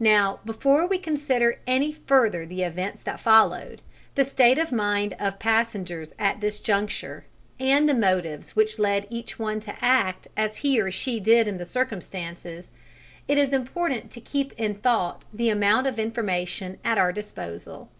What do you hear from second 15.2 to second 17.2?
the amount of information at our